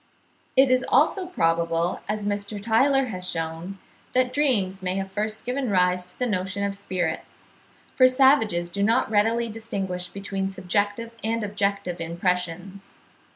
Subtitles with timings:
[0.55, 2.59] It is also probable, as Mr.
[2.59, 3.77] Tylor has shewn,
[4.13, 7.51] that dreams may have first given rise to the notion of spirits;
[7.95, 12.87] for savages do not readily distinguish between subjective and objective impressions.